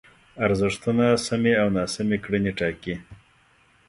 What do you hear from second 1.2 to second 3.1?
سمې او ناسمې کړنې ټاکي.